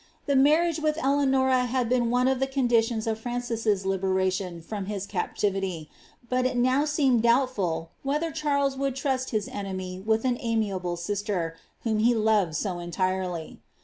[0.25, 5.05] The marriage with Eleanora had been one of the conditions of Francises liberation from his
[5.05, 5.91] captivity,
[6.27, 11.55] but it now seemed doubtful whether Charles would trust his enemy widi an amiable sifter,
[11.83, 13.59] whom he loved so entirely.